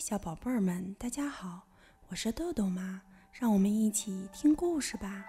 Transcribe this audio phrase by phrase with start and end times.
[0.00, 1.60] 小宝贝儿们，大家好，
[2.08, 3.02] 我是豆豆妈，
[3.32, 5.26] 让我们一起听故事吧。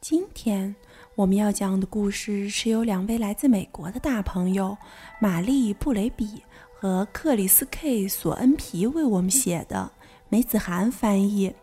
[0.00, 0.74] 今天
[1.14, 4.76] 我们要讲的故事是由两位来自美国的大朋友
[5.20, 6.42] 玛丽·布雷比
[6.74, 9.92] 和克里斯 ·K· 索恩皮为我们写的，
[10.28, 11.54] 梅子涵翻译，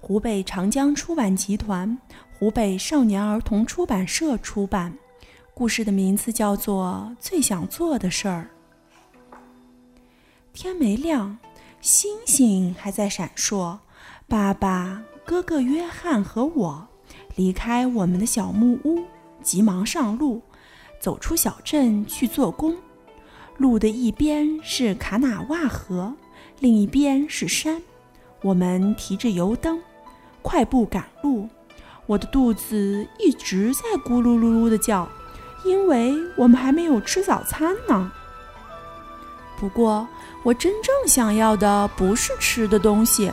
[0.00, 1.98] 湖北长江出版集团、
[2.38, 4.96] 湖北少年儿童出版社出版。
[5.52, 8.48] 故事的名字叫做《最想做的事儿》。
[10.60, 11.38] 天没亮，
[11.80, 13.78] 星星还在闪烁。
[14.26, 16.88] 爸爸、哥哥约翰和我
[17.36, 19.04] 离开我们的小木屋，
[19.40, 20.42] 急忙上路，
[20.98, 22.76] 走出小镇去做工。
[23.56, 26.12] 路的一边是卡纳瓦河，
[26.58, 27.80] 另一边是山。
[28.42, 29.80] 我们提着油灯，
[30.42, 31.48] 快步赶路。
[32.06, 35.08] 我的肚子一直在咕噜噜噜的叫，
[35.64, 38.10] 因为我们还没有吃早餐呢。
[39.58, 40.06] 不过，
[40.42, 43.32] 我真正想要的不是吃的东西。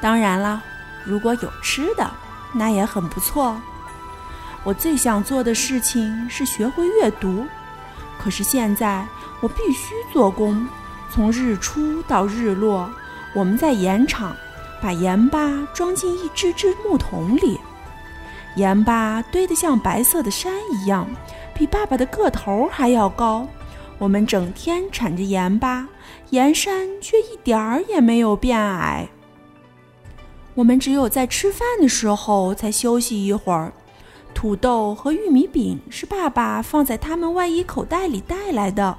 [0.00, 0.62] 当然了，
[1.04, 2.10] 如果有吃的，
[2.52, 3.56] 那也很不错。
[4.64, 7.46] 我最想做的事情是学会阅读。
[8.18, 9.06] 可是现在
[9.40, 10.68] 我必须做工，
[11.10, 12.88] 从日出到日落。
[13.34, 14.36] 我们在盐场
[14.82, 17.58] 把盐巴装进一只只木桶里，
[18.56, 21.08] 盐巴堆得像白色的山一样，
[21.54, 23.48] 比爸爸的个头还要高。
[24.02, 25.86] 我们整天铲着盐巴，
[26.30, 29.08] 盐山却一点儿也没有变矮。
[30.54, 33.72] 我们只有在吃饭的时候才休息一会儿。
[34.34, 38.98] 土豆和玉米饼是爸爸放在他们外衣口袋里带来的。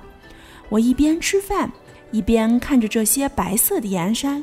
[0.69, 1.69] 我一边吃饭，
[2.11, 4.41] 一边看着这些白色的盐山。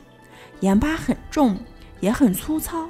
[0.60, 1.56] 盐巴很重，
[2.00, 2.86] 也很粗糙，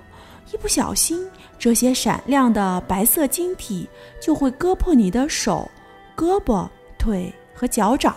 [0.53, 1.25] 一不小心，
[1.57, 3.89] 这些闪亮的白色晶体
[4.21, 5.71] 就会割破你的手、
[6.17, 6.69] 胳膊、
[6.99, 7.33] 腿。
[7.61, 8.17] 和脚掌，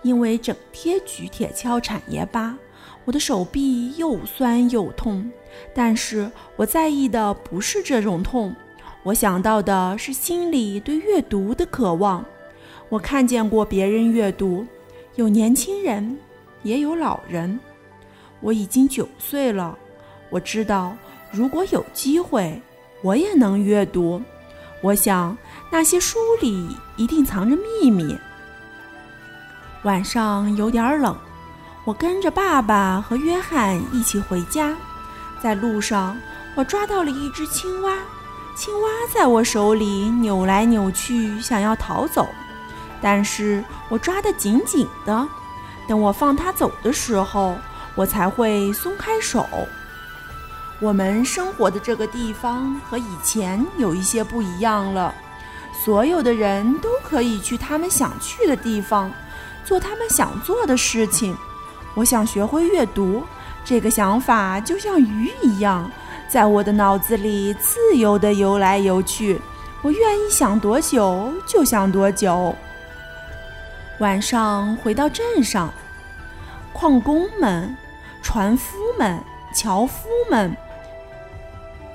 [0.00, 2.56] 因为整天举铁锹铲盐巴，
[3.04, 5.30] 我的手臂又酸又痛。
[5.74, 8.56] 但是我在意的不是这种痛，
[9.02, 12.24] 我想到的是心里对阅读的渴望。
[12.88, 14.66] 我看见过别人阅读，
[15.16, 16.16] 有年轻人，
[16.62, 17.60] 也有老人。
[18.40, 19.76] 我已经九岁了，
[20.30, 20.96] 我知道，
[21.30, 22.58] 如果有机会，
[23.02, 24.22] 我也能阅读。
[24.82, 25.36] 我想，
[25.70, 28.18] 那些书里一定藏着秘密。
[29.82, 31.16] 晚上有点冷，
[31.84, 34.74] 我跟着爸爸和约翰一起回家。
[35.42, 36.16] 在路上，
[36.54, 37.98] 我抓到了一只青蛙，
[38.56, 42.26] 青蛙在我手里扭来扭去，想要逃走，
[43.00, 45.28] 但是我抓得紧紧的。
[45.88, 47.56] 等我放它走的时候，
[47.94, 49.46] 我才会松开手。
[50.80, 55.14] 我们生活的这个地方和以前有一些不一样了。
[55.84, 59.12] 所有的人都可以去他们想去的地方，
[59.64, 61.36] 做他们想做的事情。
[61.94, 63.22] 我想学会阅读，
[63.62, 65.90] 这个想法就像鱼一样，
[66.28, 69.40] 在我的脑子里自由地游来游去。
[69.82, 72.54] 我愿意想多久就想多久。
[73.98, 75.72] 晚上回到镇上，
[76.72, 77.76] 矿工们、
[78.22, 79.22] 船夫们、
[79.54, 80.56] 樵夫们。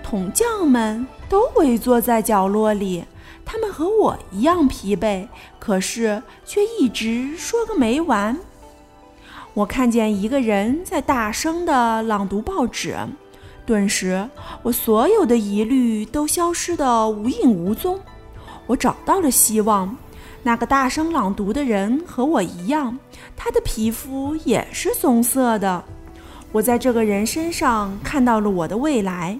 [0.05, 3.03] 铜匠们都围坐在角落里，
[3.43, 5.27] 他们和我一样疲惫，
[5.57, 8.37] 可是却一直说个没完。
[9.55, 12.95] 我看见一个人在大声地朗读报纸，
[13.65, 14.29] 顿时
[14.61, 17.99] 我所有的疑虑都消失得无影无踪。
[18.67, 19.97] 我找到了希望，
[20.43, 22.95] 那个大声朗读的人和我一样，
[23.35, 25.83] 他的皮肤也是棕色的。
[26.51, 29.39] 我在这个人身上看到了我的未来。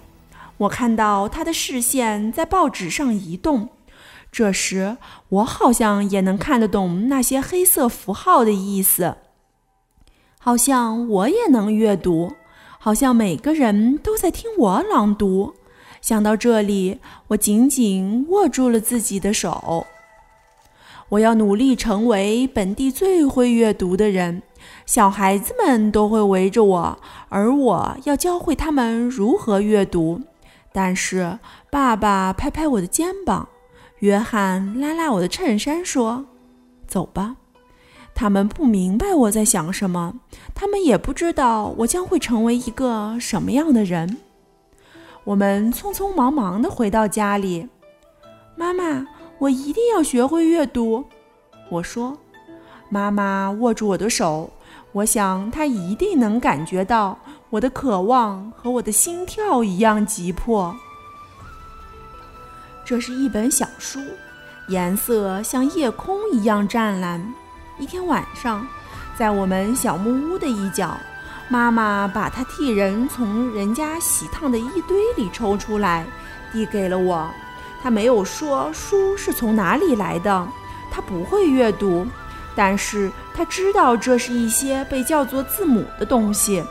[0.57, 3.69] 我看到他的视线在报纸上移动，
[4.31, 4.97] 这时
[5.29, 9.17] 我好像也能看得懂那些黑色符号的意思，
[10.39, 12.33] 好像我也能阅读，
[12.79, 15.55] 好像每个人都在听我朗读。
[16.01, 16.99] 想到这里，
[17.29, 19.87] 我紧紧握住了自己的手。
[21.09, 24.41] 我要努力成为本地最会阅读的人，
[24.85, 30.21] 小孩子们都会围着我，而我要教会他们如何阅读。
[30.75, 31.39] 但是，
[31.71, 33.47] 爸爸拍拍我的肩膀，
[33.99, 36.25] 约翰拉拉我的衬衫，说
[36.85, 37.37] ：“走吧。”
[38.13, 40.15] 他们不明白我在想什么，
[40.53, 44.17] 他们也不知道我将会成为一个什么样的人。
[45.23, 47.69] 我们匆匆忙忙地回到家里。
[48.57, 49.07] 妈妈，
[49.39, 51.05] 我一定要学会阅读。
[51.69, 52.17] 我说。
[52.87, 54.51] 妈妈握住我的手，
[54.95, 57.19] 我想他一定能感觉到。
[57.49, 60.73] 我的渴望和我的心跳一样急迫。
[62.85, 63.99] 这是一本小书，
[64.69, 67.21] 颜色像夜空一样湛蓝。
[67.77, 68.65] 一天晚上，
[69.17, 70.97] 在我们小木屋的一角，
[71.49, 76.05] 妈妈把她替人从人家洗烫的一堆里抽出来，
[76.53, 77.29] 递给了我。
[77.83, 80.47] 她没有说书是从哪里来的，
[80.89, 82.07] 她不会阅读，
[82.55, 86.63] 但是他知道这是一些被叫做字母的东西。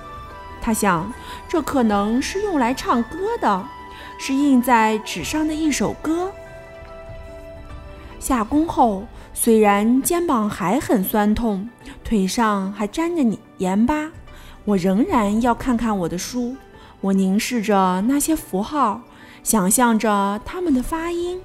[0.61, 1.13] 他想，
[1.47, 3.65] 这可能是用来唱歌的，
[4.19, 6.33] 是印在纸上的一首歌。
[8.19, 11.69] 下工后，虽然肩膀还很酸痛，
[12.03, 14.11] 腿上还沾着盐巴，
[14.65, 16.57] 我仍然要看看我的书。
[17.03, 19.03] 我凝视着那些符号，
[19.43, 21.39] 想象着它们的发音。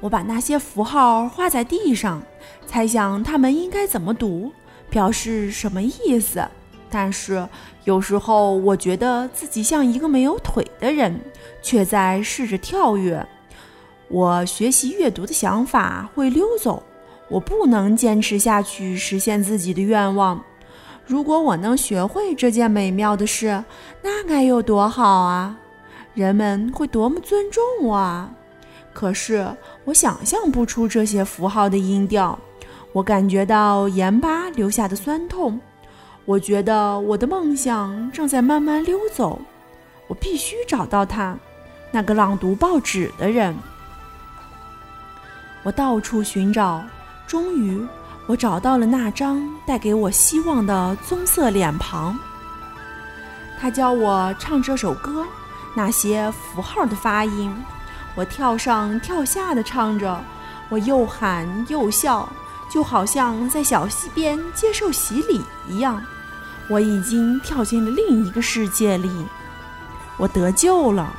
[0.00, 2.22] 我把那些符号画在地上，
[2.66, 4.52] 猜想它们应该怎么读，
[4.88, 6.46] 表示什么意思。
[6.90, 7.46] 但是
[7.84, 11.20] 有时候，我觉得自己像一个没有腿的人，
[11.60, 13.26] 却在试着跳跃。
[14.08, 16.82] 我学习阅读的想法会溜走，
[17.28, 20.42] 我不能坚持下去实现自己的愿望。
[21.04, 23.62] 如果我能学会这件美妙的事，
[24.02, 25.58] 那该有多好啊！
[26.14, 28.32] 人们会多么尊重我啊！
[28.98, 29.46] 可是
[29.84, 32.36] 我想象不出这些符号的音调，
[32.92, 35.60] 我感觉到盐巴留下的酸痛，
[36.24, 39.40] 我觉得我的梦想正在慢慢溜走。
[40.08, 41.38] 我必须找到他，
[41.92, 43.54] 那个朗读报纸的人。
[45.62, 46.82] 我到处寻找，
[47.24, 47.80] 终于，
[48.26, 52.18] 我找到了那张带给我希望的棕色脸庞。
[53.60, 55.24] 他教我唱这首歌，
[55.76, 57.54] 那些符号的发音。
[58.18, 60.20] 我跳上跳下的唱着，
[60.70, 62.28] 我又喊又笑，
[62.68, 66.04] 就好像在小溪边接受洗礼一样。
[66.68, 69.24] 我已经跳进了另一个世界里，
[70.16, 71.14] 我得救了。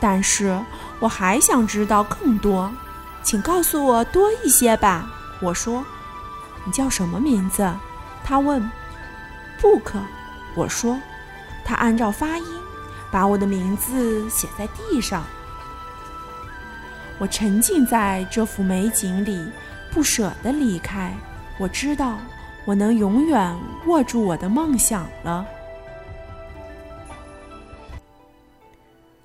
[0.00, 0.58] 但是
[1.00, 2.72] 我还想知道更多。
[3.22, 5.06] 请告诉我多一些吧。
[5.38, 5.84] 我说
[6.64, 7.70] ：“你叫什么名字？”
[8.24, 8.58] 他问。
[9.60, 9.92] “Book。”
[10.56, 10.98] 我说。
[11.62, 12.46] 他按照发音
[13.10, 15.22] 把我的名字写在地上。
[17.18, 19.44] 我沉浸在这幅美景里，
[19.90, 21.12] 不舍得离开。
[21.58, 22.18] 我知道
[22.64, 23.56] 我能永远
[23.86, 25.46] 握住我的梦想了。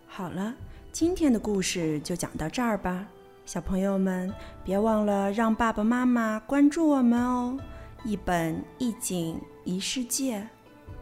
[0.07, 0.53] 好了，
[0.91, 3.05] 今天的故事就讲到这儿吧。
[3.45, 7.57] 小朋友们，别忘了让爸爸妈妈关注我们哦！
[8.03, 10.47] 一本一景一世界，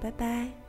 [0.02, 0.61] 拜拜。